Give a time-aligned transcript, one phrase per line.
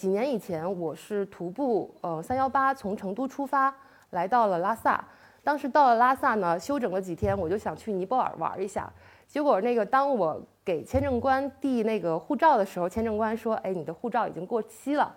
[0.00, 3.70] 几年以前，我是徒步呃三幺八从成都出发，
[4.12, 5.04] 来到了拉萨。
[5.44, 8.90] 当时到了拉萨呢，休整了几天，我就想去尼泊尔玩一下。
[9.28, 15.14] 结果那个当我给签证官递那个护照的时候，签证官说：“哎，你的护照已经过期了。”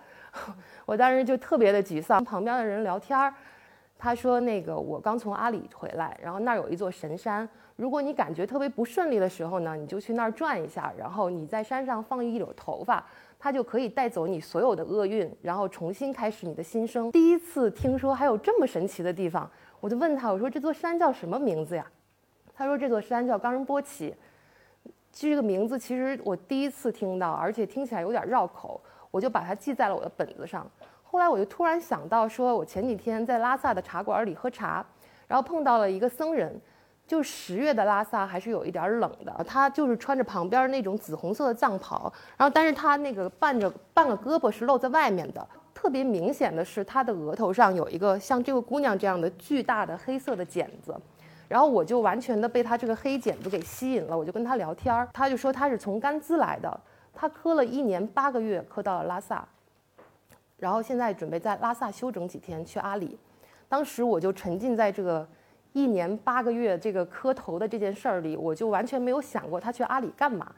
[0.84, 2.22] 我当时就特别的沮丧。
[2.22, 3.32] 旁边的人聊天儿，
[3.98, 7.48] 他说：“那个我刚从阿里回来，然后那儿有一座神山。
[7.76, 13.02] 如果你感觉特别不顺利的时候呢，你就去那儿转一下，然后你在山上放一绺头发，
[13.44, 19.46] 它就可以带走你所有的厄运，然后重新开始你的新生。”第一次听说还有这么神奇的地方。
[19.80, 21.86] 我就问他，我说这座山叫什么名字呀？
[22.54, 24.14] 他说这座山叫冈仁波齐。
[25.12, 28.80] 这个名字其实我第一次听到，而且听起来有点绕口，
[29.10, 30.66] 我就把它记在了我的本子上。
[31.02, 34.82] 后来我就突然想到，说我前几天在拉萨的茶馆里喝茶，
[35.28, 36.58] 然后碰到了一个僧人，
[37.06, 45.46] 就十月的拉萨还是有一点冷的，他就是穿着旁边那种紫红色的藏袍，然后但是他那个半着半个胳膊是露在外面的。
[45.74, 50.96] 特别明显的是，他的额头上有一个像这个姑娘这样的巨大的黑色的茧子，
[51.46, 56.80] 然后我就完全的被他这个黑茧子给吸引了，我就跟他聊天儿，他就说他是从甘孜来的，
[57.12, 59.46] 他磕了一年八个月，磕到了拉萨，
[60.56, 63.18] 然后现在准备在拉萨休整几天去阿里。
[63.68, 65.26] 当时我就沉浸在这个
[65.74, 70.50] 一年八个月这个磕头的这件事儿里，我就完全没有想过他去阿里干嘛。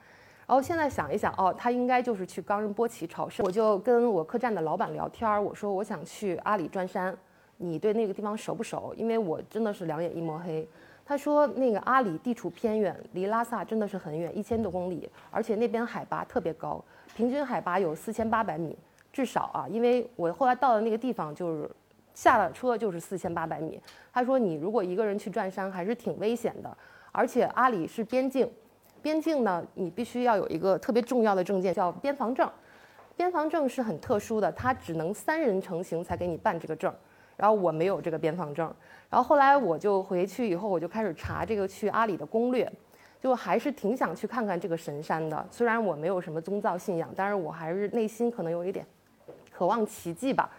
[0.46, 3.44] 然后现在想一想，哦，他应该就是去冈仁波齐朝圣。
[3.44, 7.16] 我就跟我客栈的老板聊天儿，我说我想去阿里转山，
[7.56, 8.94] 你对那个地方熟不熟？
[8.94, 10.68] 因为我真的是两眼一抹黑。
[11.04, 16.84] 他说那个阿里地处偏远，离拉萨真的是很远，一千多公里，而且那边海拔特别高，
[17.16, 18.76] 平均海拔有四千八百米，
[19.12, 21.70] 至少啊，因为我后来到了那个地方，就是
[22.16, 23.78] 下了车就是四千八百米。
[24.10, 26.76] 他说你如果一个人去转山还是挺危险的，
[27.12, 28.50] 而且阿里是边境。
[29.02, 32.50] 边境呢，你必须要有一个特别重要的证件，叫边防证。
[33.16, 36.92] 边防证是很特殊的，它只能三人成行才给你办这个证。
[37.36, 38.66] 然后我没有这个边防证。
[39.10, 42.70] 然后后来我就回去以后，我就开始查这个去阿里的攻略，
[43.20, 45.46] 就还是挺想去看看这个神山的。
[45.50, 48.84] 虽然我没有什么宗教信仰，但是我还是内心可能有一点
[49.52, 50.50] 渴望奇迹吧。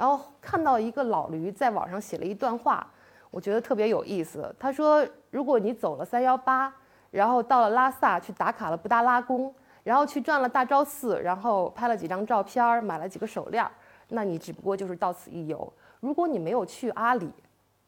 [0.00, 2.90] 然后看到一个老驴在网上写了一段话，
[3.30, 4.50] 我觉得特别有意思。
[4.58, 6.74] 他说：“如果你走了三幺八。”
[7.12, 13.62] 然后到了拉萨去打卡了布达拉宫，然后去转了大昭寺，然后拍了几张照片，买了几个手链。
[14.08, 15.70] 那你只不过就是到此一游。
[16.00, 17.30] 如果你没有去阿里，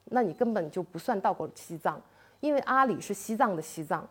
[0.03, 1.99] 那你根本就不算到过西藏，
[2.41, 4.07] 因为阿里是西藏的西藏，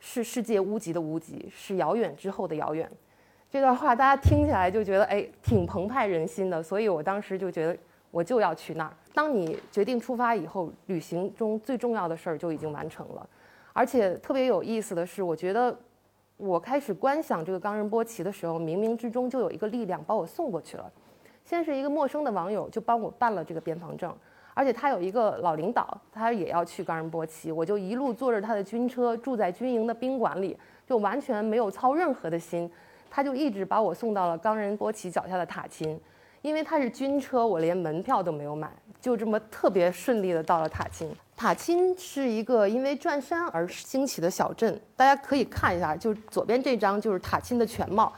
[0.00, 2.90] 是世界屋脊的屋脊，是遥远之后的遥远。
[3.54, 7.78] 这段话大家听起来就觉得哎挺澎湃人心的，所以我当时就觉得
[8.10, 8.92] 我就要去那儿。
[9.12, 13.24] 当你决定出发以后，旅行中最重要的事儿就已经完成了。
[13.72, 15.72] 而且特别有意思的是，我觉得
[16.36, 20.90] 我开始观想这个冈仁波齐的时候，冥冥之中就有一个力量把我送过去了。
[21.44, 24.12] 先是一个陌生的网友就帮我办了这个边防证，
[24.52, 32.68] 而且他有一个老领导，他也要去冈仁波齐，我就一路坐着他的军车，住在军营的宾馆里，就完全没有操任何的心，
[33.14, 35.96] 他就一直把我送到了冈仁波齐脚下的塔钦。
[36.42, 38.68] 因为他是军车，我连门票都没有买，
[39.00, 41.08] 就这么特别顺利的到了塔钦。
[41.36, 48.12] 塔钦是一个因为转山而兴起的小镇，大家可以看一下，就左边这张就是塔钦的全貌。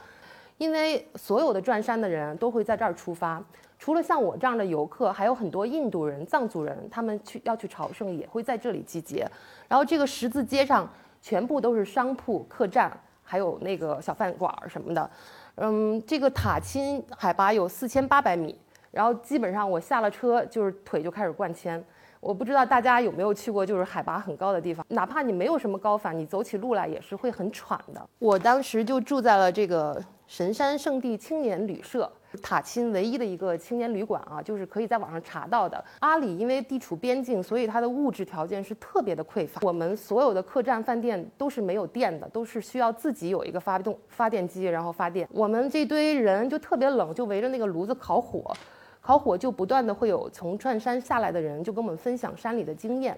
[0.57, 3.41] 因为所有的转山的人都会在这儿出发，
[3.77, 9.25] 除了像我这样的游客，还有很多印度人、藏族人，他们去要去朝圣也会在这里集结。
[9.69, 10.89] 然后这个十字街上
[11.21, 12.91] 全部都是商铺、客栈，
[13.29, 15.09] 还有那个小饭馆什么的。
[15.55, 18.57] 嗯，这个塔钦海拔有四千八百米，
[18.89, 21.83] 然后基本上我下了车就是腿就开始灌铅。
[22.19, 28.09] 我不知道大家有没有去过，就是海拔很高的地方，哪怕你没有什么高反，你走起路来也是会很喘的。
[28.19, 32.09] 我当时就住在了这个神山圣地青年旅社。
[32.41, 35.83] 塔钦唯一的一个青年旅馆啊，就是可以在网上查到的。
[35.99, 39.61] 阿里因为地处边境，所以它的物质条件是特别的匮乏。
[39.63, 45.27] 我们所有的客栈、饭店都是没有电的，都是需要自己有一个发动发电机，然后发电。
[45.31, 48.53] 我们这堆人就特别冷，就围着那个炉子烤火，
[48.99, 53.17] 烤火就不断的会有从转山下来的人就跟我们分享山里的经验。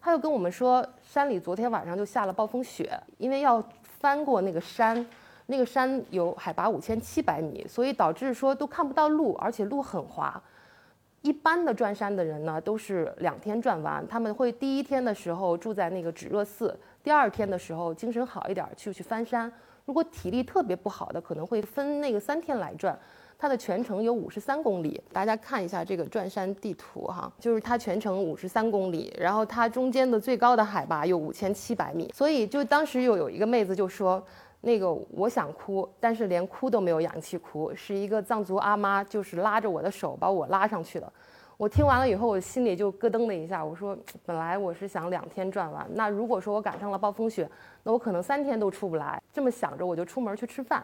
[0.00, 5.04] 他又跟我们说，山里昨天晚上就下了暴风雪，因为要翻过那个山。
[5.50, 10.40] 那个山有海拔五千七百米，所以导致说都看不到路，而且路很滑。
[11.22, 14.06] 一般的转山的人呢，都是两天转完。
[14.06, 19.52] 他们会第一天的时候住在那个止热寺，第二天的时候精神好一点去去翻山。
[19.86, 22.96] 如果体力特别不好的，可能会分那个三天来转。
[23.36, 32.08] 它的全程有五十三公里，大家看一下这个转山地图哈，就是它全程五十三公里，然后它中间的最高的海拔有五千七百米。
[32.14, 34.24] 所以就当时又有一个妹子就说。
[34.62, 41.10] 那个我想哭，但是连哭都没有氧气哭，是一个藏族阿妈，就是拉着我的手把我拉上去的。
[41.56, 43.64] 我听完了以后，我心里就咯噔了一下。
[43.64, 47.48] 我说，本来我是想两天转完，那如果说我赶上了暴风雪，
[47.82, 49.22] 那我可能三天都出不来。
[49.32, 50.82] 这么想着，我就出门去吃饭。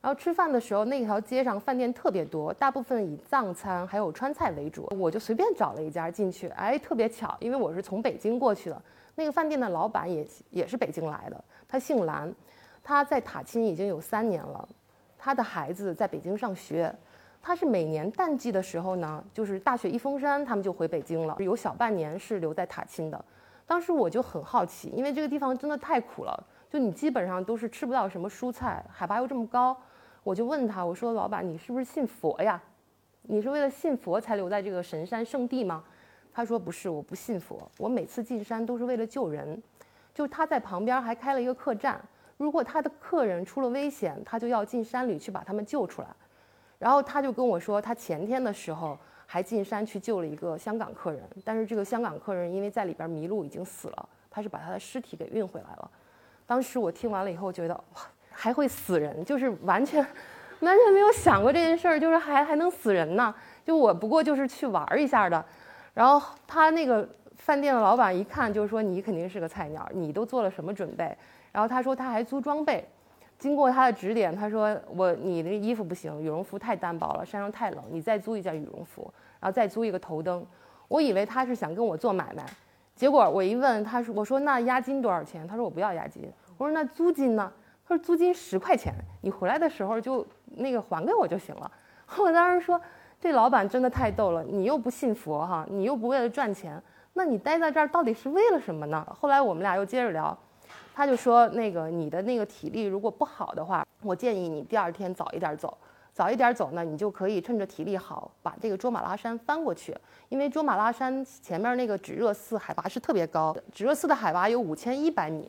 [0.00, 4.86] 然后吃饭的时候，那条街上饭店特别多，大部分以藏餐还有川菜为主。
[4.98, 8.82] 我就随便找了一家进去，哎，特别巧，因为我是从北京过去的，
[9.14, 12.32] 那个饭店的老板也也是北京来的，他姓兰。
[12.88, 14.66] 他在塔钦已经有三年了，
[15.18, 16.90] 他的孩子在北京上学，
[17.42, 23.22] 他是每年淡季的时候呢，就是大雪一封山，他们就回北京了，有小半年是留在塔钦的。
[23.66, 29.76] 当时我就很好奇，因为这个地方真的太苦了，就你基本上都是吃不到什么蔬菜，海拔又这么高，
[30.22, 32.58] 我就问他，我说老板，你是不是信佛呀？
[33.24, 35.84] 你是为了信佛才留在这个神山圣地吗？
[36.32, 39.62] 他说不是，我不信佛，我每次进山都是为了救人，
[40.14, 42.00] 就他在旁边还开了一个客栈。
[42.38, 46.08] 如果他的客人出了危险，他就要进山里去把他们救出来。
[46.78, 48.96] 然后他就跟我说，他前天的时候
[49.26, 55.90] 还进山去救了一个香港客人，但是这个香港客人因为在里边迷路已经死了，他是把他的尸体给运回来了。
[56.46, 60.00] 当时我听完了以后觉得，哇，还会死人，就是完全
[60.60, 63.34] 完全没有想过这件事儿，就是还还能死人呢。
[63.64, 65.44] 就我不过就是去玩一下的。
[65.92, 71.16] 然后他那个饭店的老板一看，就是说你肯定是个菜鸟，你都做了什么准备？
[71.52, 72.86] 然后他说他还租装备，
[73.38, 80.44] 经过他的指点，他说我你的衣服不行，羽绒服太单薄了，山上太冷，你再租一件羽绒服，然后再租一个头灯。
[80.88, 82.44] 我以为他是想跟我做买卖，
[82.94, 85.46] 结果我一问，他说我说那押金多少钱？
[85.46, 86.22] 他说我不要押金。
[86.56, 87.52] 我说那租金呢？
[87.86, 88.92] 他说租金十块钱，
[89.22, 91.70] 你回来的时候就那个还给我就行了。
[92.18, 92.80] 我当时说
[93.20, 99.06] 这老板真的太逗了，你又不信佛哈，你又不为了赚钱，那你待在这儿到底是为了什么呢？
[99.18, 100.36] 后来我们俩又接着聊。
[100.98, 105.78] 他就说：“那个你的那个体力如果不好的话，我建议你第二天早一点走。
[106.12, 109.96] 早一点走呢，你就可以趁着体力好，把这个卓玛拉山翻过去。
[110.28, 115.48] 因为卓玛拉山前面那个止热寺海拔是特别高，止热寺的海拔有五千一百米。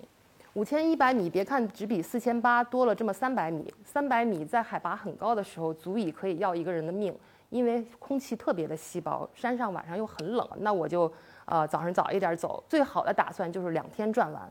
[0.53, 7.11] 五千一百米，别看只比四千八多了这么三百米，三百米在海拔很高的时候，足以可以要一个人的命。
[7.49, 11.11] 因为空气特别的稀薄，山上晚上又很冷，那我就
[11.45, 12.63] 呃早上早一点走。
[12.69, 14.47] 最好的打算就是两天转完。”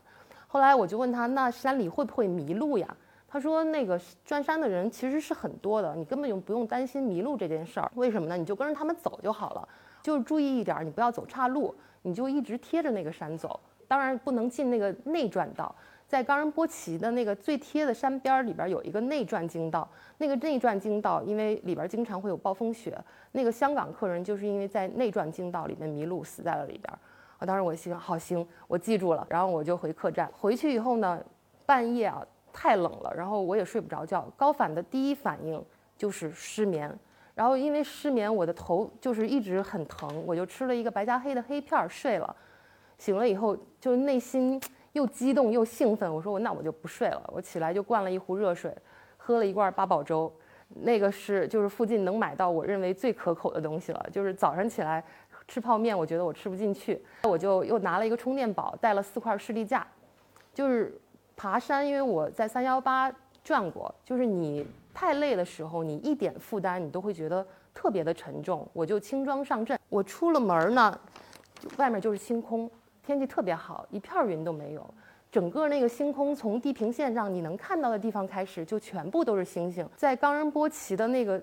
[0.51, 2.97] 后来我就问他，那山里会不会迷路呀？
[3.27, 7.91] 他说，那个转山的人其实是很多的，你根本就不用担心迷路这件事儿。
[7.93, 8.35] 为什么呢？
[8.35, 9.69] 你就跟着他们走就好了，
[10.01, 13.59] 就是注意一点，你不要走岔路，你就一直贴着那个山走。
[13.87, 15.75] 当然不能进那个内转道，
[16.07, 19.87] 在冈仁波齐的那个最贴的山边儿里边有一个内转经道，
[20.17, 22.99] 那个内转经道因为里边经常会有暴风雪，
[23.33, 26.91] 那个香港客人就是因为在内转经道里面迷路死在了里边。
[27.39, 30.29] 啊，当时我心好行，我记住了，然后我就回客栈。
[30.37, 31.19] 回去以后呢，
[31.65, 32.21] 半夜啊
[32.51, 34.29] 太冷了，然后我也睡不着觉。
[34.35, 35.63] 高反的第一反应
[35.97, 36.93] 就是失眠，
[37.33, 42.35] 然后因为失眠，我的头就是一直很疼，我就吃了一个白加黑的黑片睡了。
[42.97, 47.23] 醒了以后，就内心又激动又兴奋，我说我那我就不睡了。
[47.27, 48.75] 我起来就灌了一壶热水，
[49.15, 50.29] 喝了一罐八宝粥，
[50.67, 55.01] 那个是就是附近能买到我认为最可口的东西了，就是早上起来。
[55.49, 59.85] 吃泡面，我觉得我吃不进去，我就又拿了一个充电宝，带了四块士力架，
[60.53, 60.95] 就是
[61.35, 63.11] 爬山，因为我在三幺八
[63.43, 64.63] 转过，就是你
[64.93, 67.43] 太累的时候，你一点负担你都会觉得
[67.73, 69.77] 特别的沉重，我就轻装上阵。
[69.89, 70.95] 我出了门呢，
[71.77, 72.69] 外面就是星空，
[73.03, 74.93] 天气特别好，一片云都没有，
[75.31, 79.89] 整个那个星空从地平线上你能看到的地方开始，就全部都是星星。
[79.95, 81.41] 在冈仁波齐的那个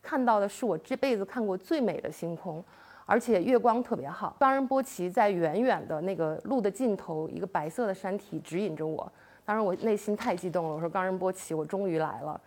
[0.00, 2.62] 看到的是我这辈子看过最美的星空。
[3.10, 9.10] 而且月光特别好，冈仁波齐在远远的那个路的尽头，一个白色的山体指引着我。
[9.46, 12.38] 当时我内心太激动了，我说冈仁波齐，我终于来了。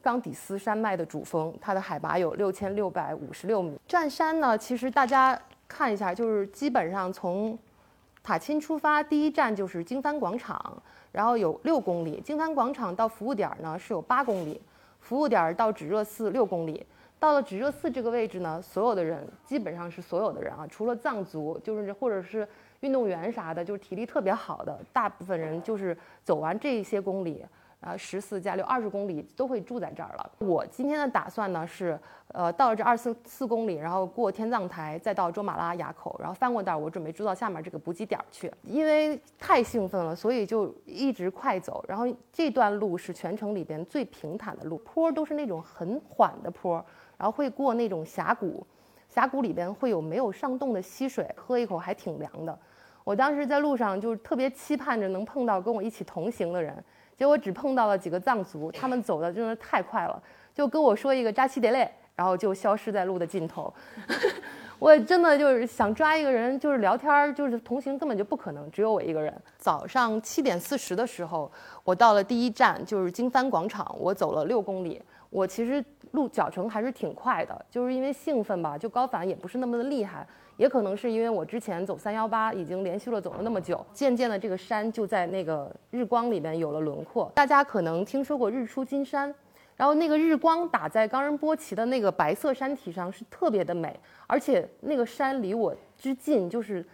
[0.00, 3.78] 冈底斯山脉的主峰，它的海拔有六千六百五十六米。
[3.86, 5.38] 站山呢，其实大家
[5.68, 7.58] 看一下，就是基本上从
[8.22, 12.18] 塔钦出发，第一站就是经幡广场，然后有六公里。
[12.24, 14.58] 经幡广场到服务点呢是有八公里，
[15.00, 16.86] 服务点到止热寺六公里。
[17.20, 22.46] 到了止热寺这个位置呢，所有的人基本上是所有的人啊，除了藏族，就是或者是
[22.80, 27.44] 运动员啥的，就是体力特别好的，大部分人就是走完这些公里，
[27.80, 30.30] 啊，十四加六二十公里都会住在这儿了。
[30.38, 31.98] 我今天的打算呢是，
[32.28, 38.48] 呃，到了这二四四公里，然后过天葬台，再到卓玛拉垭口，然后翻过道，我准备住到下面这个补给点去。
[38.62, 41.84] 因为太兴奋了，所以就一直快走。
[41.88, 46.84] 然后这段路是全程里边最平坦的路，坡都是那种很缓的坡。
[47.18, 48.66] 然后会过那种峡谷，
[49.08, 52.58] 峡谷里边会有没有上冻的溪水，喝一口还挺凉的。
[53.04, 56.72] 我当时在路上就是特别期盼着能碰到跟我一起同行的人，
[57.16, 60.22] 结果只碰到了几个藏族，他们走的真的太快了，
[60.54, 63.72] 就跟我说一个扎西德勒，然后就消失在路的尽头。
[64.78, 69.34] 我真的就是想抓一个人，就是聊天儿，就是同行根本就不可能，只有我一个人。
[69.56, 71.50] 早上七点四十的时候，
[71.82, 75.02] 我到了第一站，就是经幡广场，我走了六公里。
[75.30, 87.30] 我其实路脚程还是挺快的，就是因为兴奋吧，就高反也不是那么的厉害，也可能是因为我之前走三幺八已经连续了走了那么久，渐渐的这个山就在那个日光里面有了轮廓。
[87.34, 89.34] 大家可能听说过日出金山。
[89.76, 93.96] 然后那个日光打在冈仁波齐的那个白色山体上是特别的美，
[94.26, 96.84] 而且那个山离我之近，就是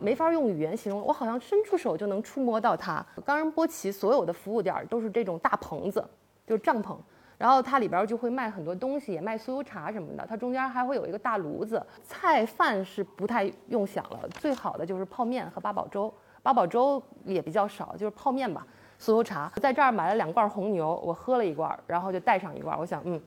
[0.00, 3.06] 没法用语言形容，我好像伸出手就能触摸到它。
[3.24, 6.04] 冈仁波齐所有的服务点都是这种大棚子，
[6.44, 6.96] 就是帐篷，
[7.36, 10.26] 然后它里边就会卖很多东西，也卖酥油茶什么的。
[10.26, 16.12] 它中间还会有一个大炉子，菜饭是不太用想了，最好的就是泡面和八宝粥，
[16.42, 18.66] 八宝粥也比较少，就是泡面吧。
[19.00, 22.78] 酥油茶，在这儿买了两罐红牛，我喝了一罐，然后就带上一罐。
[22.78, 23.20] 我想，嗯，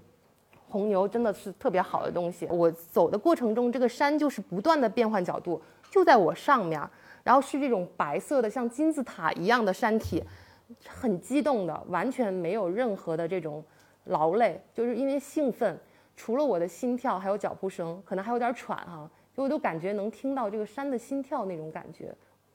[0.69, 2.47] 红牛真的是特别好的东西。
[2.47, 5.61] 我走的过程中，这个山就是不断的变换角度，
[5.91, 6.81] 就在我上面，
[7.23, 10.23] 然后是这种白色的像金字塔一样的山体，
[10.87, 13.63] 很激动的，完全没有任何的这种
[14.07, 15.79] 劳累，就是因为兴奋，
[16.15, 22.13] 除了我的心跳还有脚步声，可能还有点喘哈，就我都感觉能听到这个山的心跳那种感觉。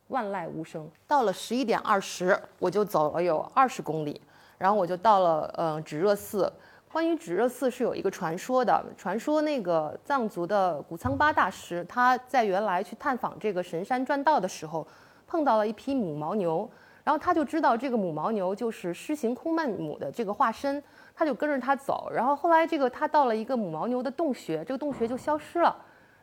[0.08, 0.86] 万籁无声。
[1.06, 4.20] 到了十一点二十，我就走了有二十公里，
[4.58, 6.52] 然后我就到了呃止热寺。
[6.90, 14.86] 关于止热寺是有一个传说的，传说那个藏族的古仓巴大师，他在原来去探访这个神山转道的时候，
[15.26, 16.68] 碰到了一匹母牦牛，
[17.02, 20.82] 然后他就知道这个母牦牛就是狮形空曼母的这个化身，
[21.22, 25.76] 他就跟着他走，然后后来这个他到了一个母牦牛的洞穴，这个洞穴就消失了。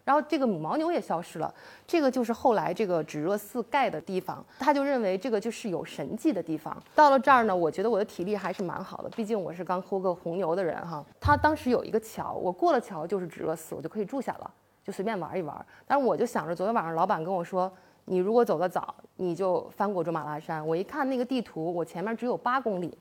[0.04, 1.54] 然后这个母牦牛也消失了，
[1.88, 6.76] 这个就是后来这个止热寺盖的地方，他就认为这个就是有神迹的地方。
[6.94, 11.02] 到了这儿呢，我觉得我的体力还是蛮好的，毕竟我是刚喝过红牛的人哈。
[11.18, 14.52] 他当时有一个桥，我过了桥就是止热寺，我就可以住下了，
[14.84, 15.66] 就随便玩一玩。
[15.88, 17.72] 但是我就想着，昨天晚上老板跟我说，
[18.04, 20.68] 你如果走得早，你就翻过珠马拉山。
[20.68, 22.98] 我一看那个地图，我前面只有八公里，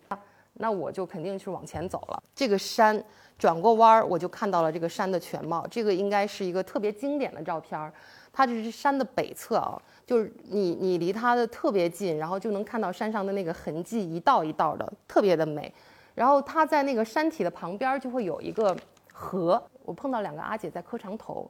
[0.58, 2.22] 那我就肯定是往前走了。
[2.34, 3.02] 这个山。
[3.38, 5.64] 转过弯儿，我就看到了这个山的全貌。
[5.70, 7.92] 这个应该是一个特别经典的照片儿。
[8.32, 15.72] 它这是山的北侧啊，就是你你离它的特别近，然后就能看到山上的那个痕迹，一道一道的，特别的美。
[16.16, 18.76] 然后它在那个山体的旁边就会有一个
[19.12, 19.62] 河。
[19.84, 21.48] 我碰到两个阿姐在磕长头。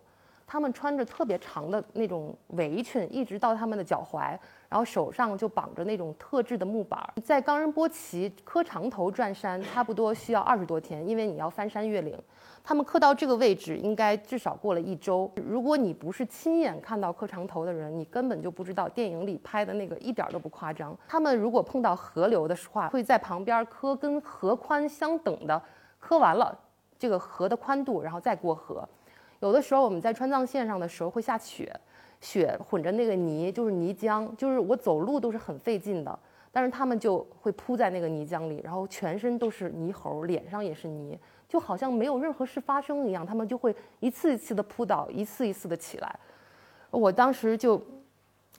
[0.49, 4.31] 他们穿着特别长的那种围裙，一直到他们的脚踝，
[4.67, 6.99] 然后手上就绑着那种特制的木板。
[7.23, 12.19] 在冈仁波齐磕长头转山，差不多需要二十多天，因为你要翻山越岭。
[12.65, 15.31] 他们磕到这个位置，应该至少过了一周。
[15.37, 20.97] 如果你不是亲眼看到磕长头的人，你根本就不知道电影里拍的那个一点都不夸张。
[21.07, 25.63] 他们如果碰到河流的话，会在旁边磕跟河宽相等的，
[25.99, 26.59] 磕完了
[26.99, 28.87] 这个河的宽度，然后再过河。
[29.41, 31.73] 有的时候我们在川藏线上的时候会下雪，
[32.21, 36.19] 雪混着那个泥，就是泥浆，就是我走路都是很费劲的。
[36.51, 41.17] 但是他们就会扑在那个泥浆里，然后全身都是泥猴，脸上也是泥，
[41.47, 43.25] 就好像没有任何事发生一样。
[43.25, 46.19] 他们就会一次一次的扑倒，一次一次的起来。
[46.91, 47.81] 我当时就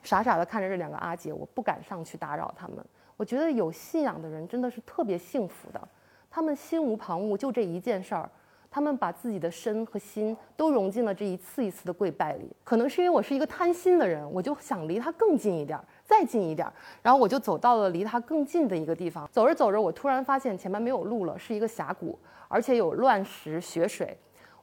[0.03, 2.77] 傻傻的看着这两个阿姐，我不敢上去打扰他们。
[3.17, 5.88] 我觉得有信仰的人真的是特别幸福的，
[6.29, 8.29] 他们心无旁骛，就这一件事儿。
[8.72, 12.52] 他们把自己的身和心都融进了这一次一次的跪拜里。
[12.64, 16.72] 可能是因为我是一个贪心的人，我就想离他更近一点，再近一点。
[17.02, 19.28] 然后我就走到了离他更近的一个地方。
[19.32, 24.16] 走着走着，我突然发现前面没有路了，是一个峡谷，而且有乱石雪水。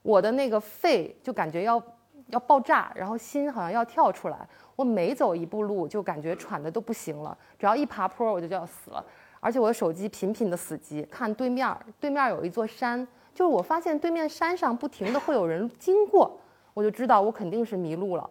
[0.02, 1.82] 我的那个肺就感觉要
[2.28, 4.48] 要爆炸，然后心好像要跳出来。
[4.76, 9.04] 我每走一步路就感觉喘的都不行了，只要一爬坡我就就要死了。
[9.40, 13.06] 而且我的手机频频的死机，看对面，对面有一座山。
[13.36, 16.40] 就是我发现对面山上不停的会有人经过，
[16.72, 18.30] 我就知道我肯定是迷路了，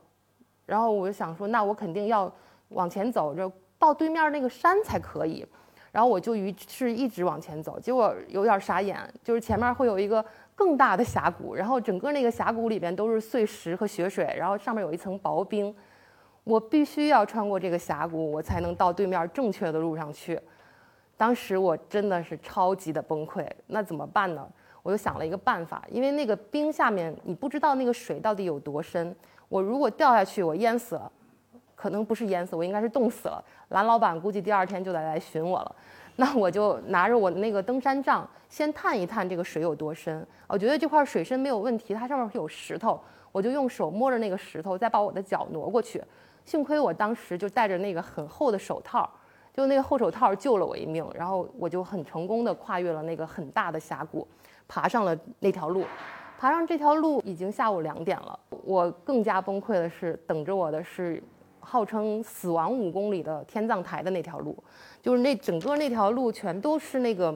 [0.65, 2.29] 然后我就想说，那我肯定要
[2.69, 5.45] 往前走着到对面那个山才可以，
[5.91, 15.71] 然后我就于是一直往前走，结果有点傻眼，就是前面会有一个更大的峡谷，然后整个那个峡谷里边都是碎石和雪水，然后上面有一层薄冰，
[16.43, 20.41] 我必须要穿过这个峡谷，我才能到对面正确的路上去。
[21.15, 24.47] 当时我真的是超级的崩溃，那怎么办呢？
[24.85, 29.15] 我就想了一个办法，因为那个冰下面你不知道那个水到底有多深。
[29.49, 31.11] 我如果掉下去，我淹死了，
[31.73, 33.43] 可能不是淹死，我应该是冻死了。
[33.69, 35.75] 蓝老板估计第二天就得来寻我了。
[36.17, 40.23] 那我就拿着我的那个登山杖，先探一探这个水有多深。
[40.45, 43.01] 我觉得这块水深没有问题，它上面有石头，
[43.31, 45.99] 我就用手摸着那个石头，再把我的脚挪过去。
[46.45, 49.09] 幸亏我当时就戴着那个很厚的手套，
[49.51, 54.27] 就那个厚手套救了我一命，然后我就很成功的跨越了那个很大的峡谷，
[54.67, 55.85] 爬上了那条路。
[56.37, 61.23] 爬上这条路已经下午两点了，我更加崩溃的是，等着我的是
[61.61, 64.55] 号称死亡五公里的天葬台的那条路，
[65.01, 67.33] 就是那整个那条路全都是那个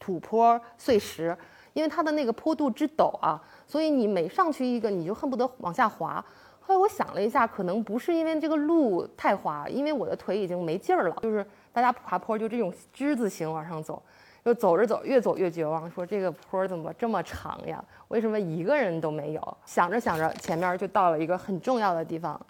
[0.00, 1.34] 土坡碎石，
[1.72, 6.22] 因为它的那个坡度之陡啊，所以你每上去一个，你就恨不得往下滑。
[6.60, 11.16] 后来我想了一下，可能不是因为这个路太滑，因为我的腿已经没劲儿了。
[11.22, 14.02] 就是大家爬坡就这种之字形往上走，
[14.44, 17.84] 就走着走越走越绝望，说这个坡怎么这么长呀？
[18.08, 19.56] 为什么一个人都没有？
[19.66, 22.40] 想着想着，前面就到了一个很重要的地方，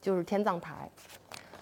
[0.00, 0.90] 就是天葬台。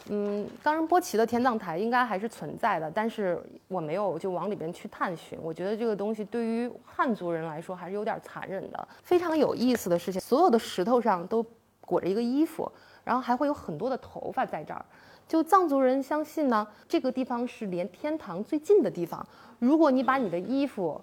[0.08, 5.38] 嗯，冈仁波齐的天葬台应该还是存在的，但是我没有就往里边去探寻。
[5.42, 8.88] 我觉得这个东西对于汉族人来说还是有点残忍的。
[9.02, 11.44] 非常有意思的事情，所有的石头上都。
[11.88, 12.68] 裹着一个衣服，
[13.04, 14.85] 然后还会有很多的头发在这儿。
[15.28, 19.26] 就藏族人相信呢，这个地方是连天堂最近的地方。
[19.59, 21.00] 如果你把你的衣服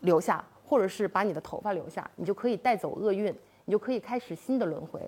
[0.00, 3.34] 留下，或者是把你的头发留下，你就可以带走厄运，
[3.66, 5.00] 你就可以开始新的轮回。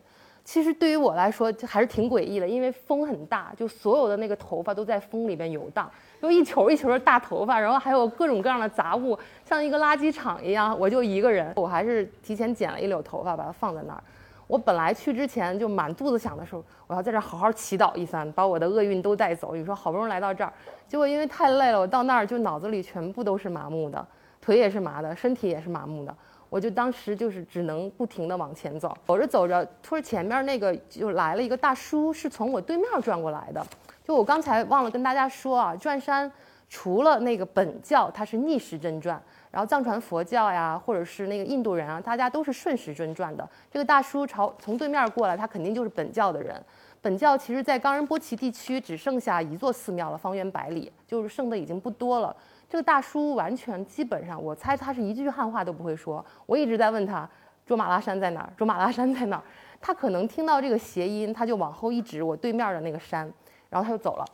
[0.44, 5.90] 其实对于我来说，就还是挺诡异的，因为风很大，就所有的那个头发都在风里边游荡，
[6.22, 10.78] 就一球一球的大头发，然后还有各种各样的杂物，像一个垃圾场一样。
[10.78, 14.02] 我就一个人，我还是提前剪了一绺头发，把它放在那儿。
[14.48, 19.54] 我本来去之前就满肚子想的时候，我要在这儿好好祈祷一番，把我的厄运都带走。
[19.54, 20.52] 你说好不容易来到这儿，
[20.88, 24.04] 结果因为太累了，我到那儿就脑子里全部都是麻木的，
[24.40, 26.16] 腿也是麻的，身体也是麻木的。
[26.50, 33.62] 我就当时就是只能不停地往前走，走着走着，突然前面那个就来了一个大叔，是从我对面转过来的。
[34.02, 36.32] 就我刚才忘了跟大家说啊，转山
[36.68, 39.20] 除了那个本教，它是逆时针转。
[39.50, 43.48] 然后藏传佛教呀，或者是那个印度人啊，大家都是顺时针转的。
[43.70, 46.62] 这个大叔朝从对面过来，他肯定就是本教的人。
[47.00, 52.36] 本教其实，在冈仁波齐地区只剩下一座寺庙了，方圆百里就是剩的已经不多了。
[52.68, 56.22] 这个大叔完全基本上，我猜他是一句汉话都不会说。
[56.44, 57.26] 我一直在问他，
[57.64, 58.52] 卓玛拉山在哪儿？
[58.56, 59.42] 卓玛拉山在哪儿？
[59.80, 63.32] 他可能听到这个谐音，他就往后一指我对面的那个山，
[63.70, 64.24] 然后他就走了。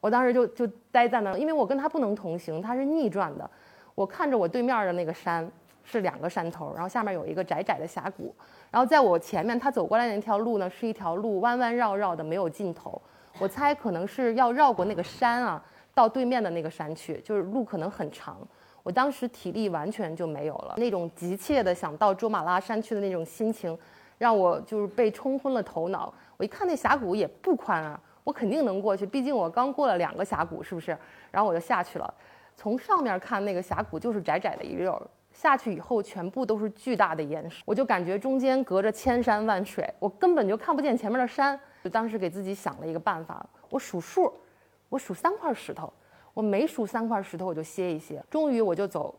[0.00, 3.48] 我当时就就呆在那儿，因为我跟他不能同行，他是逆转的。
[3.94, 5.50] 我看着我对面的那个山
[5.82, 8.34] 是两个山头，然后下面有一个窄窄的峡谷，
[8.70, 13.00] 然后在我前面他走过来那条路呢是一条路弯弯绕绕的没有尽头，
[13.40, 15.60] 我猜可能是要绕过那个山啊，
[15.94, 18.38] 到对面的那个山去，就是路可能很长。
[18.84, 23.76] 我当时体力完全就没有了，那种急切的想到卓玛拉山去的那种心情，
[24.16, 26.14] 让我就是被冲昏了头脑。
[26.36, 30.94] 我一看那峡谷也不宽啊，我肯定能过去，毕竟我刚过了两个峡谷，是不是？
[31.30, 32.14] 然后我就下去了。
[32.54, 35.00] 从上面看，那个峡谷就是窄窄的一溜儿，
[35.32, 41.58] 下去以后全部都是巨大的岩石，我就感觉中间隔着千山万水，我根本就看不见前面的山。
[41.82, 44.30] 就当时给自己想了一个办法，我数数，
[44.90, 45.90] 我数三块石头，
[46.34, 48.22] 我每数三块石头我就歇一歇。
[48.28, 49.18] 终于我就走，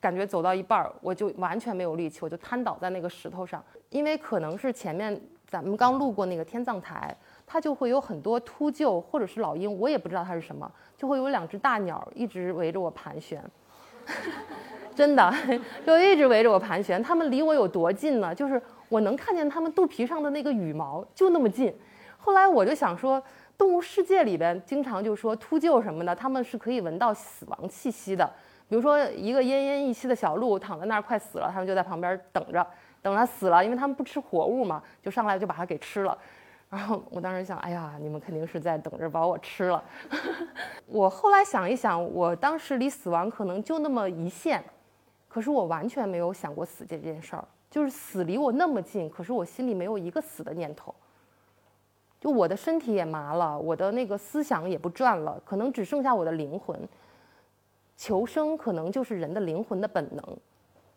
[0.00, 7.16] 感觉走到一半儿，我就完全没有力气，我就瘫倒在那个石头上，因为可能是前面咱们刚路过那个天葬台。
[7.52, 13.42] 它就会有很多秃鹫或者是老鹰，我也不知道它是什么，就会有两只大鸟一直围着我盘旋，
[14.94, 15.34] 真的
[15.84, 17.02] 就一直围着我盘旋。
[17.02, 18.32] 它们离我有多近呢？
[18.32, 21.74] 就是我能看见它们肚皮上的那个羽毛，就那么近。
[22.18, 23.20] 后来我就想说，
[23.58, 28.24] 动物世界里边经常就说秃鹫什么的，它们是可以闻到死亡气息的。
[28.68, 32.64] 比如说一个奄奄一息的小鹿躺在那儿快死了，它们就在旁边等着，
[33.02, 36.16] 等它死了，因为它们不吃活物嘛，就上来就把它给吃了。
[36.70, 39.82] 然后我当时想，哎呀，你们肯定是在等着把我吃了。
[40.86, 44.64] 我后来想一想，我当时离死亡可能就那么一线，
[45.28, 50.94] 可是我完全没有想过死这件事儿，就是死离我那么近，可是我心里没有一个死的念头。
[52.20, 56.88] 就我的身体也麻了，我的那个思想也不转了，可能只剩下我的灵魂。
[57.96, 60.24] 求生可能就是人的灵魂的本能，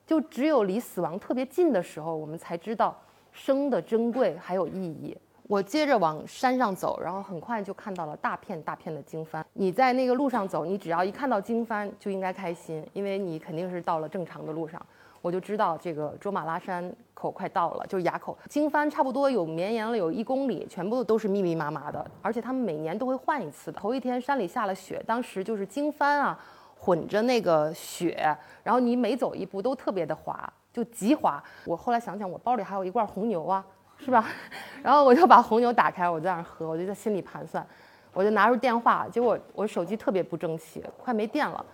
[0.06, 2.96] 就只有离死亡特别近的时候，我们才知道
[3.32, 5.18] 生的珍贵还有意义。
[5.54, 9.44] 我接着往山上走，然后很快就看到了大片大片的经幡。
[9.54, 14.84] 你在那个路上走，你只要一看到经幡就应该开心，因为你肯定是到了正常的路上。
[15.22, 18.36] 我就知道这个卓玛拉山口快到了，就是垭口。
[18.50, 23.80] 经幡差不多有绵延了有一公里，全部都是密密麻麻的，而且他们每年都会换一次的。
[23.80, 26.39] 头一天山里下了雪，当时就是经幡啊
[26.80, 31.44] 混着那个雪，然后你每走一步都特别的滑，就极滑。
[31.68, 33.63] 我后来想想，我包里还有一罐红牛啊。
[34.04, 34.26] 是吧？
[34.84, 37.66] 然后我就把红牛打开，我在那儿喝，我就在心里盘算，
[38.13, 41.66] 我就拿出电话，结果我手机特别不争气，快没电了，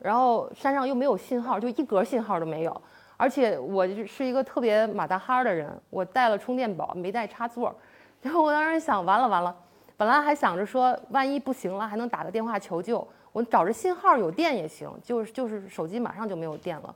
[0.00, 2.82] 然后山上又没有信号，就一格信号都没有，
[3.16, 7.74] 而且我是一个特别马大哈的人，我带了充电宝，没带插座，
[8.22, 9.54] 然后我当时想，完了完了，
[9.96, 13.06] 本来还想着说，万一不行了，还能打个电话求救。
[13.32, 16.94] 我找着信号有电也行，就是就是手机马上就没有电了。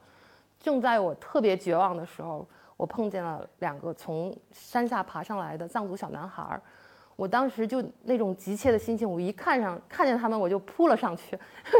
[0.58, 2.46] 正在我特别绝望的时候，
[2.80, 6.62] 我碰见了两个从山下爬上来的藏族小男孩儿。
[7.14, 11.38] 我当时就那种急切的心情，我一看上看见他们，我就扑了上去，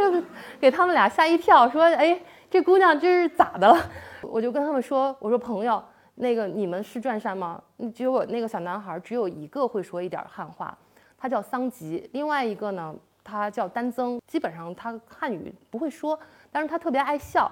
[0.61, 5.83] 给他们俩吓一跳，说：“哎，这姑娘这是咋的了？”我就跟他们说：“我说朋友，
[6.17, 7.59] 那个你们是转山吗？”
[7.95, 10.77] 结果那个小男孩只有一个会说一点汉话，
[11.17, 16.21] 他叫桑吉，另外一个呢，他叫丹增，基本上他汉语不会说，
[16.53, 17.51] 但是他特别爱笑。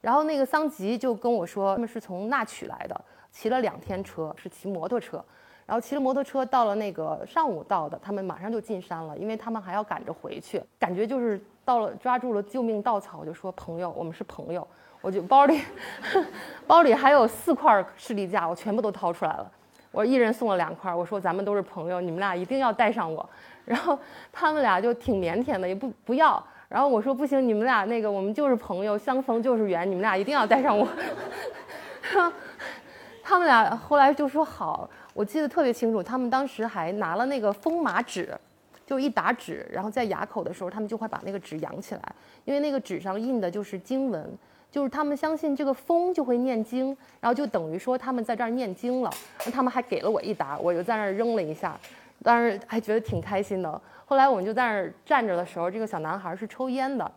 [0.00, 5.24] 然后那个桑吉就跟我说，他们是从那曲来的，骑了两天车，是骑摩托车。
[5.66, 14.66] 然后骑着摩托车到了那个上午到的，他们马上就进山了，因为他们还要赶着回去，感觉就是到了抓住了救命稻草，我就说朋友，我们是朋友，
[15.02, 15.60] 我就包里
[16.66, 19.52] 包里还有四块士力架，我全部都掏出来了，
[19.90, 23.28] 我一人送了两块，我说咱们都是朋友，你们俩一定要带上我，
[23.66, 23.98] 然后
[24.32, 30.86] 他们俩就挺腼腆的，也不不要，然后我说不行，你们俩那个我们就是朋友，相逢就是缘，你们俩一定要带上我，
[33.22, 34.88] 他们俩后来就说好。
[35.14, 38.32] 我记得特别清楚，他们当时还拿了那个风马纸，
[38.86, 42.02] 就一沓纸，然后在垭口的时候，他们就会把那个纸扬起来，
[42.44, 44.38] 因为那个纸上印的就是经文，
[44.70, 49.10] 就是他们相信这个风就会念经，然后就等于说他们在这儿念经了。
[49.52, 51.76] 他们还给了我一沓，我就在那儿扔了一下，
[52.22, 53.80] 当时还觉得挺开心的。
[54.04, 57.10] 后来我们就在那儿站着的时候，这个小男孩是抽烟的，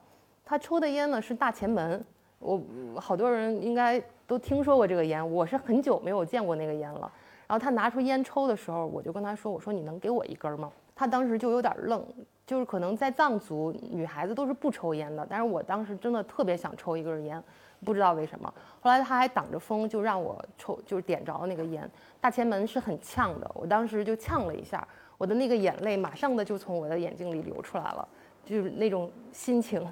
[0.43, 2.03] 他抽的烟呢是大前门，
[2.39, 2.61] 我
[2.97, 7.11] 好多人应该都听说过这个烟，我是很久没有见过那个烟了。
[7.47, 12.05] 然后他拿出烟抽的时候，我就跟他说：“我说你能给我一根吗？”他当时就有点愣，
[12.45, 17.43] 就是可能在藏族女孩子都是不抽烟的，但是我当时真的特别想抽一根烟，
[17.85, 18.53] 不知道为什么。
[18.79, 21.89] 后来他还挡着风，就让我抽，就是点着那个烟。
[22.19, 28.07] 大前门是很呛的，我当时就呛了一下，我的那个眼泪马上的就从我的眼睛里流出来了，
[28.45, 29.85] 就是那种心情。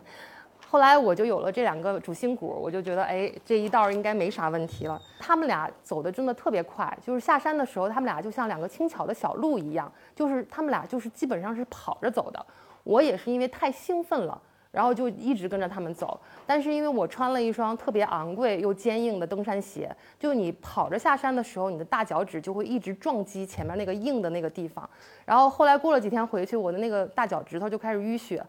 [0.71, 5.02] 后来我就有了这两个主心骨，我就觉得，哎，这一道应该没啥问题了。
[5.19, 12.45] 他们俩走的真的特别快，就是下山的时候，他们俩就像两个轻巧的小鹿一样，就是他们俩就是基本上是跑着走的。
[12.84, 14.39] 我也是因为太兴奋了，
[14.71, 16.19] 然后就一直跟着他们走。
[16.45, 24.88] 但是因为我穿了一双特别昂贵又坚硬的登山鞋，就你跑着下山的时候，你的大脚趾就会一直撞击前面那个硬的那个地方。
[25.25, 28.43] 然后后来过了几天回去，我的那个大脚趾头就开始淤血，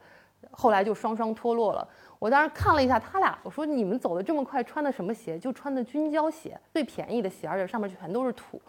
[0.51, 1.87] 后来就双双脱落了。
[2.19, 5.39] 我当时看了一下他俩，我说你们走的这么快，穿的什么鞋？
[5.39, 8.61] 就穿的军胶鞋，最便宜的鞋，而且上面全都是土，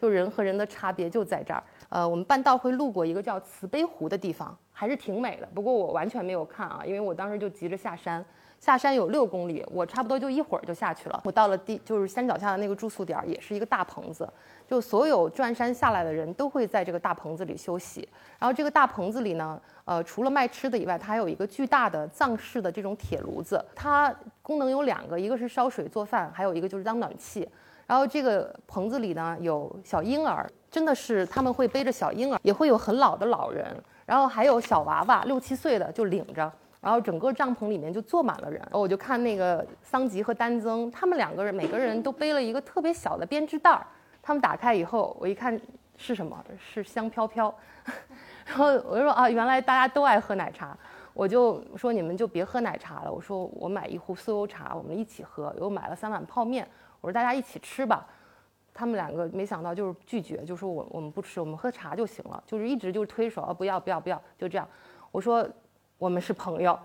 [0.00, 1.62] 就人和人的差别就在这儿。
[1.88, 5.48] 呃，我们半道会路过一个叫慈悲湖的地方，还是挺美的。
[5.54, 8.24] 不过我完全没有看啊，因为我当时就急着下山。
[8.60, 11.20] 下山有六公里，我差不多就一会儿就下去了。
[11.24, 14.28] 我到了地，就是山脚下的那个住宿点，也是一个大棚子，
[14.66, 18.08] 就所有转山下来的人都会在这个大棚子里休息。
[18.36, 27.48] 然后这个大棚子里呢，呃，除了卖吃的以外，它还有一个巨大的藏式的这种铁炉子，它功能有两个，一个是烧水做饭，还有一个就是当暖气。
[27.88, 33.74] 然后这个棚子里呢有小婴儿，真的是他们会背着小婴儿，也会有很老的老人，
[34.06, 36.52] 然后还有小娃娃，六七岁的就领着。
[36.80, 43.84] 然后整个帐篷里面就坐满了人，我就看那个桑吉和丹增，他们两个人每个人都背了一个特别小的编织袋儿。
[44.22, 45.60] 他们打开以后，我一看
[45.96, 46.38] 是什么？
[46.56, 47.52] 是香飘飘。
[48.46, 50.76] 然后我就说啊，原来大家都爱喝奶茶。
[51.14, 55.52] 我就说你们就别喝奶茶了，我说我买一壶酥油茶，我们一起喝。
[55.58, 56.68] 又买了三碗泡面，
[57.00, 58.06] 我说大家一起吃吧。
[58.74, 64.68] 他们两个没想到就是拒绝，就说我我们不吃，我们喝茶就行了，就是一直就是推手啊，不要不要不要，就这样。
[65.10, 65.48] 我说。
[65.98, 66.78] 我们是朋友，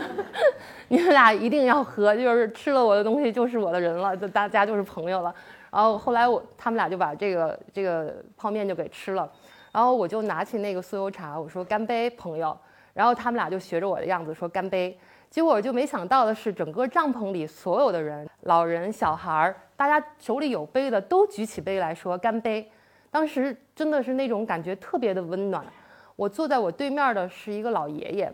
[0.88, 5.34] 你们俩一定要喝，就是吃了我的东西就是我的人了，就大家就是朋友了。
[5.70, 9.30] 然后后来我他们俩就把这个这个泡面就给吃了，
[9.70, 12.58] 然后我就拿起那个酥油茶，我说干杯，朋友。
[12.94, 14.98] 然后他们俩就学着我的样子说干杯。
[15.30, 22.70] 结果我就没想到的是，整个帐篷里所有的人，老人、小孩儿，大家手里有杯的都举起杯来说干杯。
[23.10, 25.64] 当时真的是那种感觉特别的温暖。
[26.16, 28.32] 我坐在我对面的是一个老爷爷，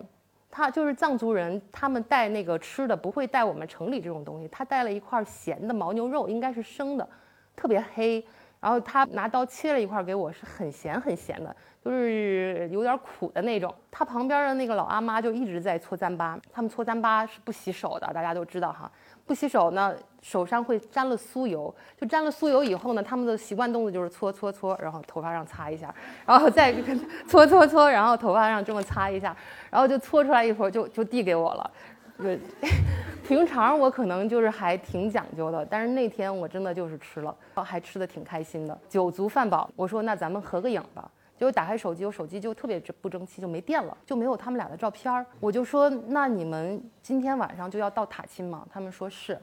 [0.51, 7.09] 他就是藏族人，他们带那个吃的不会带我们城里这种东西，他带了一块咸的牦牛肉，应该是生的，
[7.55, 8.25] 特别黑，
[8.65, 13.73] 然后他拿刀切了一块给我，是很咸很咸的，就是有点苦的那种。
[13.91, 18.91] 他旁边的那个老阿妈就一直在搓糌粑，他们搓糌粑是不洗手的，大家都知道哈。
[19.27, 26.75] 不洗手呢，手上会沾了酥油，就沾了酥油以后呢，他们的习惯动作就是搓搓搓，然后头发上擦一下，然后再
[27.29, 29.37] 搓搓搓，然后头发上这么擦一下，
[29.71, 31.71] 然后就搓出来一坨就就递给我了。
[32.17, 32.39] 对，
[33.27, 39.71] 平常我可能就是还挺讲究的，但是那天我真的就是吃了，还吃的挺开心的，酒足饭饱。
[39.77, 41.11] 我说那咱们合个影吧。
[41.37, 45.27] 结果打开手机，我手机就特别不争气，就没电了，就没有他们俩的照片。
[45.41, 48.65] 我就说，那你们今天晚上就要到塔钦吗？
[48.71, 49.37] 他们说是。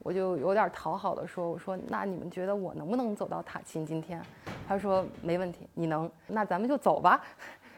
[0.00, 4.20] 我就有点讨好的说，我说那你们觉得我能不能走到塔钦今天？
[4.66, 7.22] 他说没问题，你能，那咱们就走吧。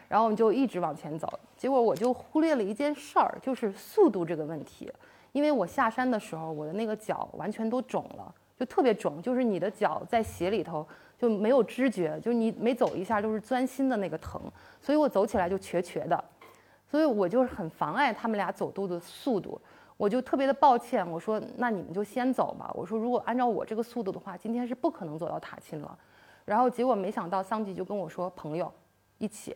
[0.07, 4.91] 然后我们就一直往前走，结果我就忽略了一件事儿，就是速度这个问题。
[5.31, 10.87] 因为我下山的时候，我的那个脚完全都肿了，就特别肿，就是你的脚在鞋里头
[11.17, 14.41] 就没有知觉，就你每走一下都是钻心的那个疼，
[14.81, 16.23] 所以我走起来就瘸瘸的，
[16.87, 19.59] 所以我就是很妨碍他们俩走路的速度。
[19.97, 22.69] 我就特别的抱歉，我说那你们就先走吧。
[22.73, 25.97] 我说如果按照我这个速度的话，今天是不可能走到塔钦了。
[26.43, 28.71] 然后结果没想到桑吉就跟我说朋友
[29.17, 29.55] 一起，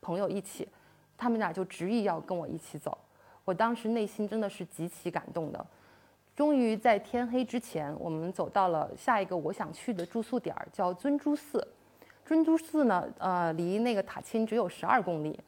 [0.00, 0.68] 朋友一起，
[1.16, 2.96] 他们俩就执意要跟我一起走。
[3.44, 5.66] 我当时内心真的是极其感动的。
[6.36, 11.66] 终于在天黑之前，我们走到了下一个我想去的住宿点儿，叫尊珠寺。
[12.24, 15.40] 尊珠寺呢，呃，离那个塔钦只有十二公里。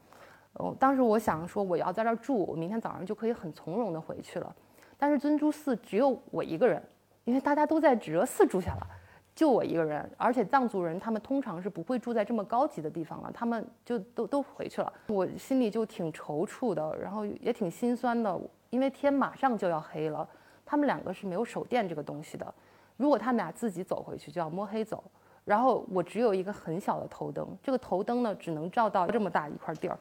[0.55, 4.55] 哦，当时我想说我要在这儿住，我明天早上就可以很从容的回去了。
[4.99, 6.83] 但是尊珠寺只有我一个人，
[7.25, 8.87] 因为大家都在止热寺住下了，
[9.35, 10.09] 就我一个人。
[10.17, 14.93] 而且藏族人他们通常是不会住在这么高级的地方了，他们就都都回去了。
[15.09, 18.41] 我心里就挺踌躇的，然后也挺心酸的，
[18.71, 20.29] 因为天马上就要黑了，
[20.65, 22.55] 他们两个是没有手电这个东西的。
[22.97, 25.03] 如果他们俩自己走回去，就要摸黑走。
[25.45, 29.99] 然后我只有一个很小的头灯，这个头灯呢，只能照到这么大一块地儿。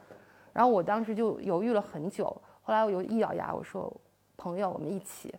[0.52, 2.26] 然后我当时就犹豫了很久，
[2.62, 3.92] 后来我又一咬牙，我说
[4.36, 5.34] ：“朋友，我们一起。”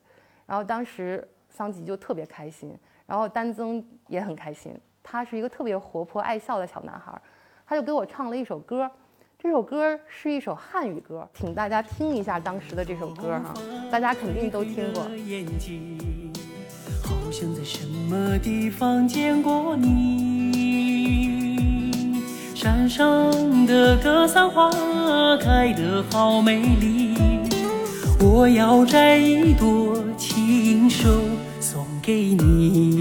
[0.46, 2.74] 然后当时桑吉就特别开心，
[3.11, 4.73] 然后丹增也很开心。
[5.03, 7.20] 他是一个特别活泼爱笑的小男孩，
[7.66, 8.88] 他就给我唱了一首歌。
[9.37, 13.53] 这首歌是一首汉语歌，请大家听一下当时的这首歌哈，
[13.90, 15.03] 大家肯定都听过。
[17.03, 20.61] 好像在什么地方见过你。
[22.55, 24.70] 山上的格桑花
[25.38, 27.16] 开得好美丽，
[28.20, 31.09] 我要摘一朵，亲手
[31.59, 33.00] 送给你。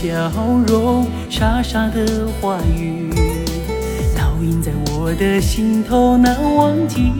[0.00, 0.30] 笑
[0.66, 3.12] 容，傻傻的话语，
[4.16, 7.12] 烙印在我的心头难忘记。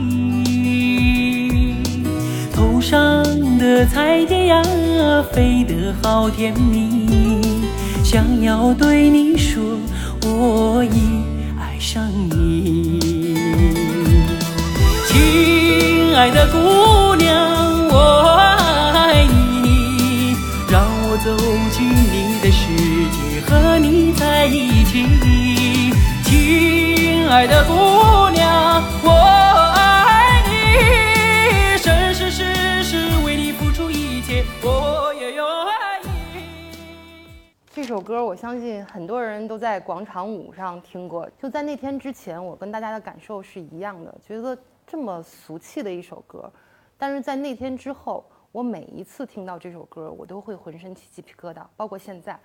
[2.50, 3.22] 头上
[3.58, 4.62] 的彩蝶呀，
[5.30, 7.06] 飞得好甜蜜。
[8.02, 9.62] 想要对你说，
[10.22, 11.20] 我已
[11.60, 13.36] 爱上你，
[15.06, 17.28] 亲爱的姑娘，
[17.90, 17.98] 我
[18.94, 20.34] 爱你，
[20.70, 21.30] 让我走
[24.92, 25.92] 在一起，
[26.24, 29.10] 亲爱的姑娘，我
[29.76, 35.44] 爱你，生生世世为你付出一切，我也愿
[36.34, 36.42] 意。
[37.72, 41.30] 这首歌我相信很多人都在广场舞上听过。
[41.40, 46.52] 就在那天之前，我跟大家的感受是一样的，觉得这么俗气的一首歌。
[46.98, 51.62] 但是在那天之后，我每一次听到这首歌，我都会浑身起鸡皮疙瘩。
[51.76, 52.36] 包括现在，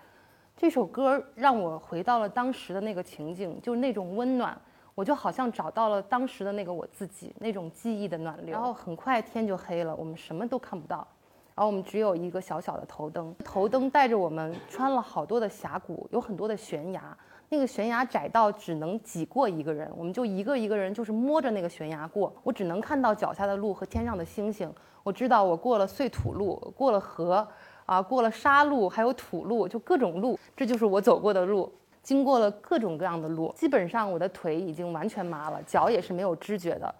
[0.58, 4.58] 这首歌让我回到了当时的那个情景，就是那种温暖，
[4.96, 8.54] 我就好像找到了当时的那个我自己，那种记忆的暖流。
[8.54, 11.06] 然后很快天就黑了，我们什么都看不到。
[11.54, 17.18] 然后我们只有一个小小的头灯，头灯带着我们穿了好多的峡谷，有很多的悬崖，
[17.50, 24.74] 那个悬崖窄到只能挤过一个人，我们就一个一个人就是摸着那个悬崖过，我只能看到脚下的路和天上的星星。
[25.04, 27.48] 我知道我过了碎土路，过了河，
[27.86, 31.72] 啊，过了沙路，还有土路，就各种路，这就是我走过的路，
[32.02, 36.94] 经过了各种各样的路，基本上我的腿已经完全麻了，脚也是没有知觉的，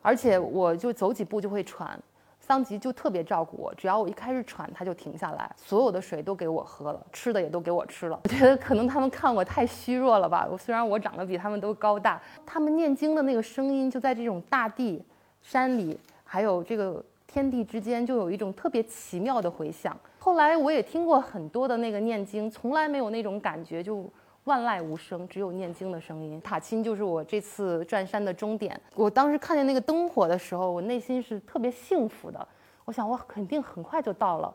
[0.00, 1.98] 而且我就走几步就会喘。
[2.44, 8.18] 桑吉就特别照顾我，只要我一开始喘，他就停下来，所有的水都给我喝了，吃的也都给我吃了。
[8.24, 10.48] 我觉得可能他们看我太虚弱了吧。
[10.50, 15.00] 我虽然我长得比他们都高大，他们念经的那个声音就在这种大地、
[15.40, 19.96] 山里，还有这个天地之间，就有一种特别奇妙的回响。
[20.22, 24.08] 后来我也听过很多的那个念经，从来没有那种感觉，就。
[24.44, 26.40] 万籁无声，只有念经的声音。
[26.40, 28.80] 塔钦就是我这次转山的终点。
[28.96, 32.48] 我当时看见那个灯火的时候，我内心是特别幸福的。
[32.84, 34.52] 我想，我肯定很快就到了。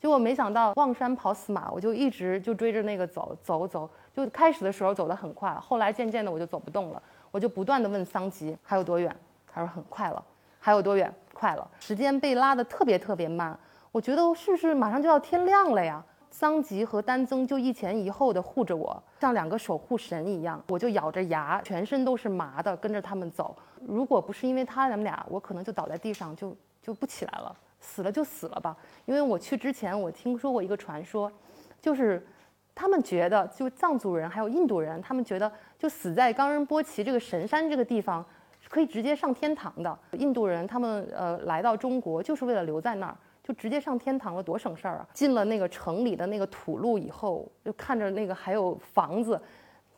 [0.00, 3.88] 结果没想到，望山跑死马，我就一直就追着那个走，走走。
[4.12, 7.00] 就开始的时候走得很快，后来渐渐的我就走不动了。
[7.30, 9.16] 我就不断的问桑吉还有多远，
[9.52, 10.20] 他说很快了。
[10.58, 11.14] 还有多远？
[11.32, 11.70] 快了。
[11.78, 13.56] 时间被拉得特别特别慢，
[13.92, 16.04] 我觉得是不是马上就要天亮了呀？
[16.30, 20.62] 桑吉和丹增就一前一后的护着我，像两个守护神一样。
[20.68, 23.56] 我就咬着牙，全身都是麻的，跟着他们走。
[23.80, 28.76] 如果不是因为他们俩，我可能就倒在地上，就就不起来了，死了就死了吧。
[29.06, 31.32] 因为我去之前，我听说过一个传说，
[31.80, 32.24] 就是
[32.74, 38.24] 他们觉得，就藏族人还有印度人，他们觉得就死在冈仁波齐这个神山这个地方，
[38.68, 39.98] 可以直接上天堂的。
[40.12, 43.16] 印度人他们呃来到中国就是为了留在那儿，
[43.48, 45.08] 就直接上天堂了，多省事儿啊！
[45.14, 49.40] 进了那个城里的那个土路以后，就看着那个还有房子，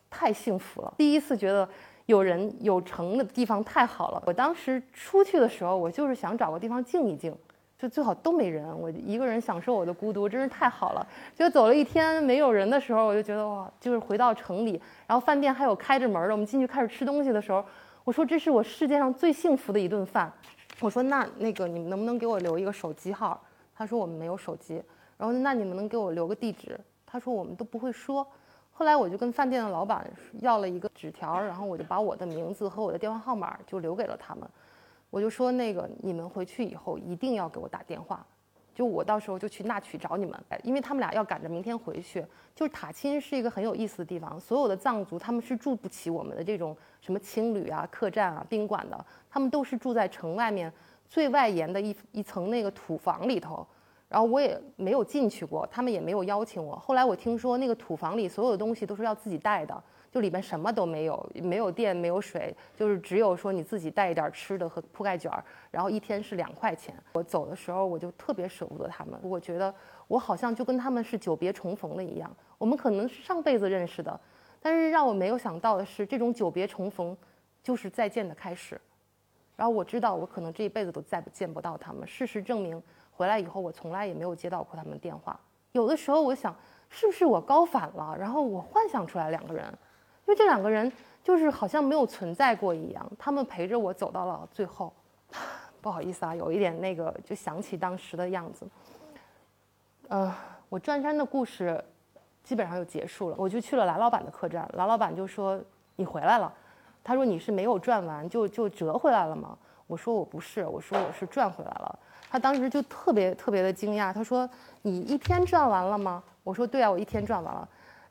[0.08, 0.94] 太幸福了。
[0.96, 1.68] 第一次觉得
[2.06, 4.22] 有人有城的地方太好了。
[4.24, 7.36] 我当时出去的时候，我就是想找个地方静一静。
[7.76, 11.04] 就最好都没人，我一个人享受我的孤独，真是太好了。
[11.34, 17.64] 就走了一天没有人的时候，我就觉得哇，就是回到城里，然后饭店还有开着门的，我们进去开始吃东西的时候，
[18.04, 20.32] 我说这是我世界上最幸福的一顿饭。
[20.80, 23.40] 我说那那个你们能不能给我留一个手机号？
[23.74, 24.82] 他说我们没有手机。
[25.18, 26.80] 然后那你们能给我留个地址？
[27.04, 28.26] 他说我们都不会说。
[28.72, 34.48] 后来我就跟饭店的老板要了一个纸条，然后我就把我的名字和我的电话号码就留给了他们。
[35.10, 38.24] 我就说那个，你们回去以后一定要给我打电话，
[38.80, 42.24] 就我到时候就去那曲找你们，因为他们俩要赶着明天回去。
[42.54, 50.72] 就是塔钦是一个很有意思的地方，所有的藏族他们是住不起我们的这种什么青旅啊、客栈啊、宾馆的，他们都是住在城外面
[51.06, 53.66] 最外沿的一一层那个土房里头。
[54.08, 56.74] 然后我也没有进去过，他们也没有邀请我。
[56.76, 59.84] 后来我听说那个土房里所有的东西都是要自己带的。
[60.10, 66.94] 就里边什么都没有，没有电，没有水，就是只有说你自己带一点吃的和铺盖卷儿，然后一天是两块钱。
[67.12, 69.72] 我走的时候，我就特别舍不得他们，我觉得
[70.08, 72.34] 我好像就跟他们是久别重逢了一样。
[72.58, 74.20] 我们可能是上辈子认识的，
[74.60, 77.16] 但是让我没有想到的是，这种久别重逢
[77.62, 78.80] 就是再见的开始。
[79.54, 82.04] 然后我知道我可能这一辈子都再见不到他们。
[82.08, 85.38] 事实证明，回来以后我从来也没有接到过他们电话。
[85.72, 86.52] 有的时候我想，
[86.88, 88.16] 是不是我高反了？
[88.18, 89.72] 然后我幻想出来两个人。
[90.30, 90.90] 因为这两个人
[91.24, 94.92] 就是好像没有存在过一样，他们陪着我走到了最后。
[95.82, 98.64] 不好意思啊，有一点那个，就想起当时的样子。
[100.06, 100.32] 呃，
[100.68, 101.82] 我转山的故事
[102.44, 105.60] 基本上就结束了，我就去了蓝老板的客栈，蓝老板就说
[105.96, 106.52] ：“你回来了。”
[107.02, 111.98] 他说：“你是没有转完就就折回来了吗？”我说：“我不是，我说我是转回来了。”
[112.30, 114.48] 他当时就特别特别的惊讶，他说
[114.82, 117.68] ：“你一天转完了吗？”我说：“对啊，我一天转完了。”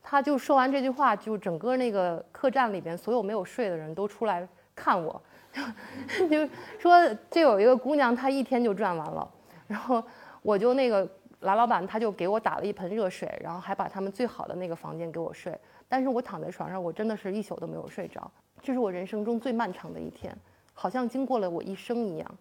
[0.09, 5.21] 他就说完这句话，就整个那个客栈里边所有没有睡的人都出来看我，
[6.27, 9.31] 就说这有一个姑娘，她一天就转完了。
[9.67, 10.03] 然后
[10.41, 11.07] 我就那个
[11.41, 15.55] 蓝老板他就给我打了一盆热水，然后还把他们最好的那个房间给我睡。
[15.87, 18.31] 但是我躺在床上，我真的是一宿都没有睡着。
[18.63, 20.35] 这是我人生中最漫长的一天，
[20.73, 22.35] 好像经过了我一生一样。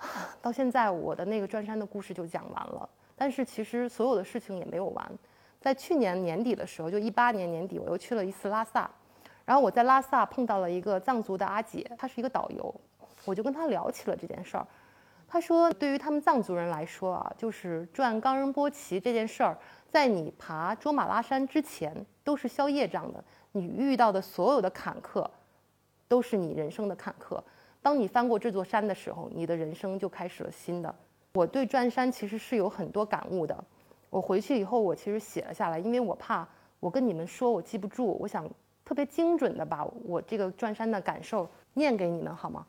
[0.40, 5.12] 到现在我的那个转山的故事就讲完了，但是其实所有的事情也没有完。
[5.60, 8.90] 在去年年底的时候，就一八年年底，我又去了一次拉萨，
[9.44, 12.74] 然后我在拉萨碰到了一个藏族的阿姐，她是一个导游，
[13.24, 14.66] 我就跟她聊起了这件事儿。
[15.26, 19.58] 她说，对于他们藏族人来说啊，就是转冈仁波齐这件事儿，
[19.90, 21.94] 在你爬卓玛拉山之前
[22.24, 25.28] 都是消业障的，你遇到的所有的坎坷，
[26.06, 27.38] 都是你人生的坎坷。
[27.82, 30.94] 当你翻过这座山的时候，你的人生就开始了新的。
[31.34, 33.64] 我对转山其实是有很多感悟的。
[34.10, 36.46] 我回去以后，我其实写了下来，因为我怕
[36.80, 38.48] 我跟你们说我记不住，我想
[38.84, 42.66] 特别精准的把我这个转山的感受念给你们，好吗？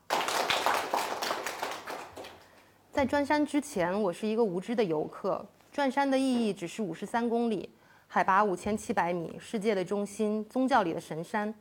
[2.92, 5.46] 在转山之前，我是一个无知的游客。
[5.72, 7.70] 转山的意义只是五十三公里，
[8.08, 11.54] 海拔五千七百米，世界的中心，宗教里的神山。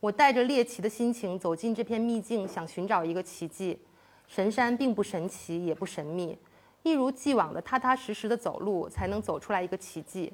[0.00, 3.78] 我带着猎奇的心情走进这片秘境，想寻找一个奇迹。
[4.26, 6.36] 神山并不神奇，也不神秘。
[6.82, 10.32] 一如既往的踏踏实实的走路，才能走出来一个奇迹。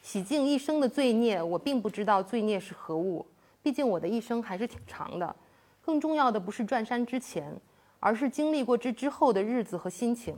[0.00, 3.24] 洗净一生的罪孽，我并不知道罪孽是何物。
[3.62, 5.36] 毕竟我的一生还是挺长的。
[5.80, 7.54] 更重要的不是转山之前，
[8.00, 10.34] 而是经历过这之后的日子和心情。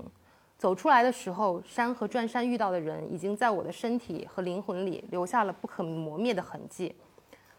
[0.59, 6.95] 走出来的时候，山和转山遇到的人，已经在我的身体和灵魂里留下了不可磨灭的痕迹。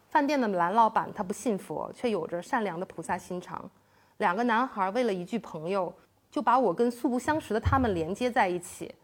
[0.08, 3.68] 饭店的蓝老板他不信佛，却有着善良的菩萨心肠。
[4.18, 5.92] 两个男孩为了一句朋友。
[6.36, 8.94] 就把我跟素不相识的他们连接在一起，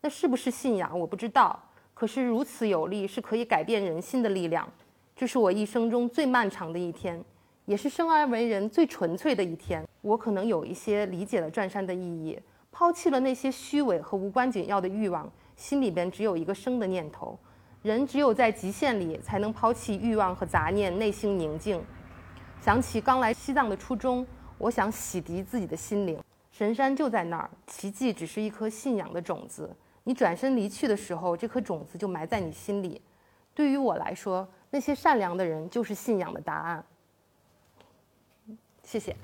[0.00, 0.98] 那是不是信仰？
[0.98, 1.62] 我不知道。
[1.92, 4.66] 可是如此有力，是可以改变人心的力量。
[5.14, 7.22] 这是我一生中最漫长的一天，
[7.66, 9.86] 也是生而为人最纯粹的一天。
[10.00, 12.40] 我可能有一些理解了转山的意义，
[12.72, 17.38] 抛弃了那些虚伪和无关紧要的欲望，心里边只有一个生的念头。
[17.82, 21.84] 人只有在极限里，才能抛弃欲望和杂念，内心宁静。
[22.62, 24.26] 想起刚来西藏的初衷，
[24.56, 26.18] 我想洗涤自己的心灵。
[26.58, 29.72] 神山就在那儿，奇迹只是一颗信仰的种子。
[30.02, 33.00] 你转身离去的时候，这颗种子就埋在你心里。
[33.54, 36.84] 对于我来说，那些善良的人就是信仰的答案。
[38.82, 39.14] 谢谢。